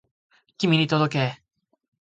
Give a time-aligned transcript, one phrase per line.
[0.57, 1.43] 君に届け